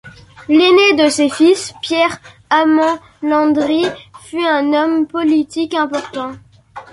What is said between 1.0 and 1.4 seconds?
ses